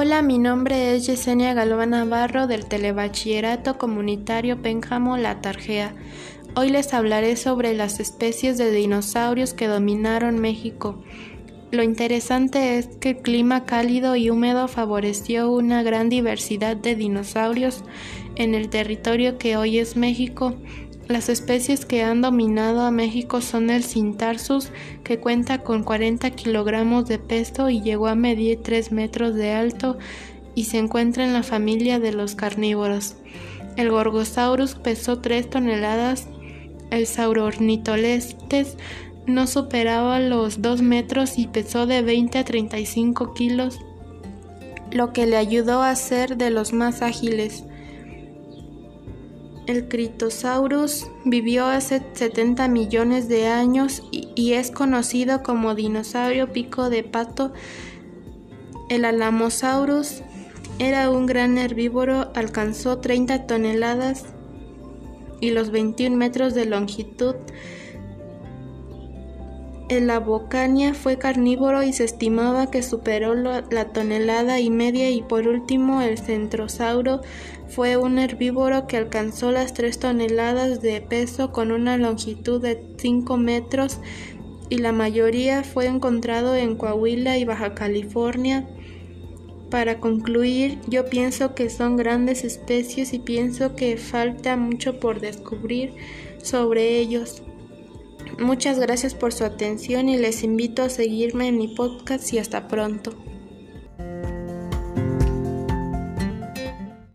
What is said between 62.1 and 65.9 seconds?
alcanzó 30 toneladas y los